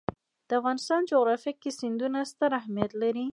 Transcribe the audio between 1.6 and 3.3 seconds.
کې سیندونه ستر اهمیت لري.